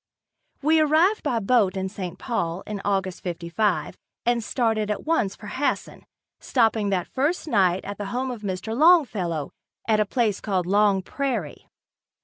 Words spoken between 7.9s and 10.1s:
the home of Mr. Longfellow, at a